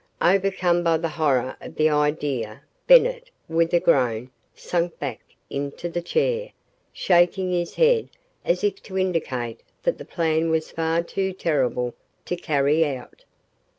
[0.23, 6.01] Overcome by the horror of the idea Bennett, with a groan, sank back into the
[6.01, 6.53] chair,
[6.91, 8.09] shaking his head
[8.43, 11.93] as if to indicate that the plan was far too terrible
[12.25, 13.25] to carry out.